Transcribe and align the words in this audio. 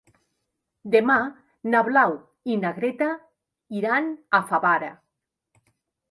Demà 0.93 1.17
na 1.73 1.81
Blau 1.89 2.15
i 2.53 2.55
na 2.61 2.71
Greta 2.77 3.09
iran 3.81 4.09
a 4.39 4.41
Favara. 4.53 4.89